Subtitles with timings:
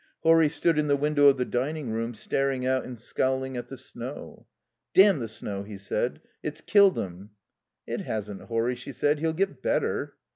[0.21, 3.77] Horry stood in the window of the dining room, staring out and scowling at the
[3.77, 4.47] snow.
[4.95, 6.21] "Damn the snow!" he said.
[6.41, 7.29] "It's killed him."
[7.85, 10.15] "It hasn't, Horry," she said; "he'll get better."